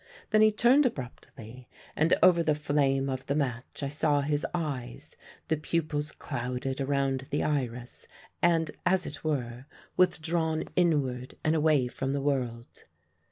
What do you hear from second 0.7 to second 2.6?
abruptly, and over the